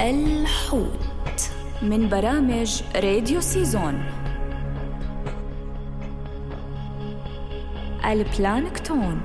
[0.00, 1.50] الحوت
[1.82, 4.04] من برامج راديو سيزون.
[8.04, 9.20] البلانكتون.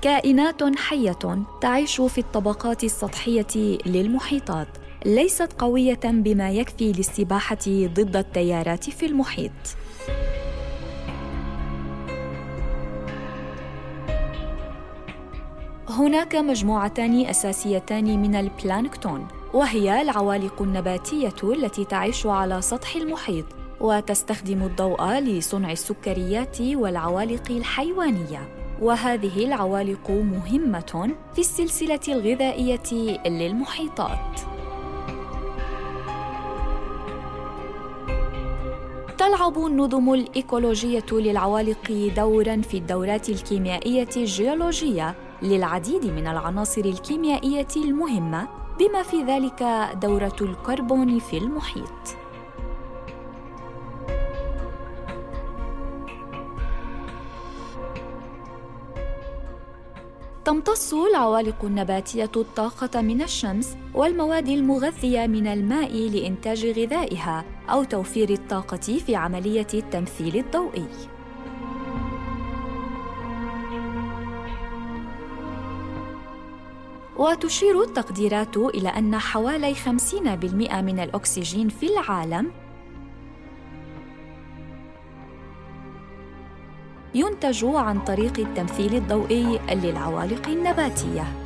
[0.00, 4.68] كائنات حية تعيش في الطبقات السطحية للمحيطات
[5.06, 9.52] ليست قوية بما يكفي للسباحة ضد التيارات في المحيط.
[15.92, 23.44] هناك مجموعتان أساسيتان من البلانكتون وهي العوالق النباتية التي تعيش على سطح المحيط
[23.80, 28.48] وتستخدم الضوء لصنع السكريات والعوالق الحيوانية.
[28.80, 34.40] وهذه العوالق مهمة في السلسلة الغذائية للمحيطات.
[39.18, 48.48] تلعب النظم الإيكولوجية للعوالق دورا في الدورات الكيميائية الجيولوجية للعديد من العناصر الكيميائية المهمة
[48.78, 49.62] بما في ذلك
[50.02, 52.22] دورة الكربون في المحيط.
[60.44, 68.76] تمتص العوالق النباتية الطاقة من الشمس والمواد المغذية من الماء لإنتاج غذائها أو توفير الطاقة
[69.06, 71.11] في عملية التمثيل الضوئي.
[77.22, 79.84] وتشير التقديرات إلى أن حوالي 50%
[80.74, 82.50] من الأكسجين في العالم
[87.14, 91.41] ينتج عن طريق التمثيل الضوئي للعوالق النباتية.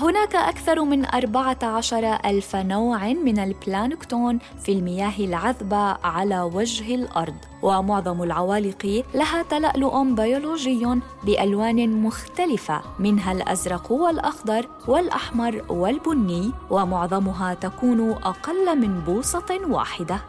[0.00, 8.22] هناك أكثر من 14 ألف نوع من البلانكتون في المياه العذبة على وجه الأرض ومعظم
[8.22, 10.86] العوالق لها تلألؤ بيولوجي
[11.24, 20.20] بألوان مختلفة منها الأزرق والأخضر والأحمر والبني ومعظمها تكون أقل من بوصة واحدة.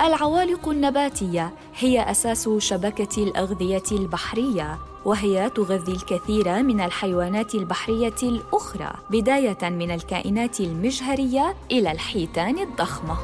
[0.00, 9.58] العوالق النباتية هي أساس شبكة الأغذية البحرية وهي تغذي الكثير من الحيوانات البحرية الأخرى بداية
[9.62, 13.16] من الكائنات المجهرية إلى الحيتان الضخمة.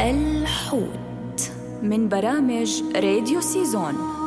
[0.00, 1.52] الحوت
[1.82, 4.25] من برامج راديو سيزون.